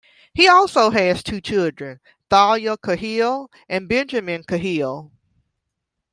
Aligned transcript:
He 0.33 0.47
also 0.47 0.89
has 0.89 1.21
two 1.21 1.41
children, 1.41 1.99
Tahlia 2.27 2.75
Cahill 2.83 3.51
and 3.69 3.87
Benjamin 3.87 4.43
Cahill. 4.43 5.11